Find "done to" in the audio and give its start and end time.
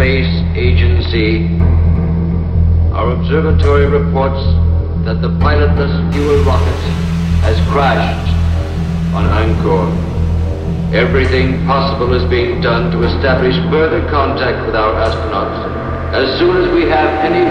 12.62-13.04